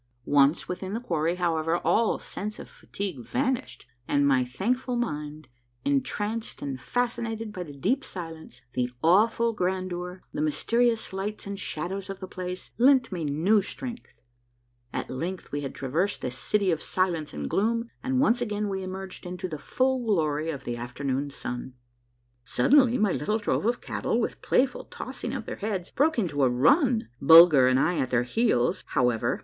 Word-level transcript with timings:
Once 0.25 0.67
within 0.67 0.95
the 0.95 0.99
quarry, 0.99 1.35
however, 1.35 1.77
all 1.77 2.17
sense 2.17 2.57
of 2.57 2.67
fatigue 2.67 3.19
vanished, 3.19 3.85
and 4.07 4.25
my 4.27 4.43
thankful 4.43 4.95
mind, 4.95 5.47
entranced 5.85 6.63
and 6.63 6.81
fascinated 6.81 7.53
by 7.53 7.61
the 7.61 7.77
deep 7.77 8.03
silence, 8.03 8.63
the 8.73 8.89
awful 9.03 9.53
grandeur, 9.53 10.23
the 10.33 10.41
mysterious 10.41 11.13
lights 11.13 11.45
and 11.45 11.59
shadows 11.59 12.09
of 12.09 12.19
the 12.19 12.27
place, 12.27 12.71
lent 12.79 13.11
me 13.11 13.23
new 13.23 13.61
strength. 13.61 14.23
At 14.91 15.11
length 15.11 15.51
we 15.51 15.61
had 15.61 15.75
traversed 15.75 16.21
30 16.21 16.25
A 16.25 16.25
MARVELLOUS 16.25 16.43
UNDERGROUND 16.47 16.65
JOURNEY 16.65 16.77
this 16.79 16.87
city 16.87 17.07
of 17.07 17.29
silence 17.29 17.33
and 17.35 17.47
gloom, 17.47 17.89
and 18.03 18.19
once 18.19 18.41
again 18.41 18.69
we 18.69 18.81
emerged 18.81 19.27
into 19.27 19.47
the 19.47 19.59
full 19.59 20.03
glory 20.03 20.49
of 20.49 20.63
the 20.63 20.77
afternoon 20.77 21.29
sun. 21.29 21.75
Suddenly 22.43 22.97
my 22.97 23.11
little 23.11 23.37
drove 23.37 23.67
of 23.67 23.81
cattle, 23.81 24.19
with 24.19 24.41
playful 24.41 24.85
tossing 24.85 25.33
of 25.33 25.45
their 25.45 25.57
heads, 25.57 25.91
broke 25.91 26.17
into 26.17 26.43
a 26.43 26.49
run, 26.49 27.07
Bulger 27.21 27.67
and 27.67 27.79
I 27.79 27.99
at 27.99 28.09
their 28.09 28.23
heels, 28.23 28.83
hov^ 28.95 29.13
ever. 29.13 29.39